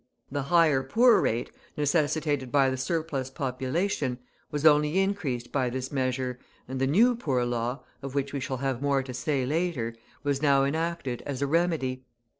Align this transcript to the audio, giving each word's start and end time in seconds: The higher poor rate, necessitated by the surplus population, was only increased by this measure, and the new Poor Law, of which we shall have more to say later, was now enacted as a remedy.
The 0.31 0.41
higher 0.49 0.81
poor 0.81 1.21
rate, 1.21 1.51
necessitated 1.77 2.51
by 2.51 2.71
the 2.71 2.75
surplus 2.75 3.29
population, 3.29 4.17
was 4.49 4.65
only 4.65 4.97
increased 4.97 5.51
by 5.51 5.69
this 5.69 5.91
measure, 5.91 6.39
and 6.67 6.81
the 6.81 6.87
new 6.87 7.15
Poor 7.15 7.45
Law, 7.45 7.83
of 8.01 8.15
which 8.15 8.33
we 8.33 8.39
shall 8.39 8.57
have 8.57 8.81
more 8.81 9.03
to 9.03 9.13
say 9.13 9.45
later, 9.45 9.93
was 10.23 10.41
now 10.41 10.63
enacted 10.63 11.21
as 11.27 11.43
a 11.43 11.45
remedy. 11.45 12.03